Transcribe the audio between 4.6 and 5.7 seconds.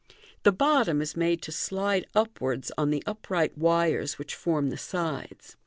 the sides.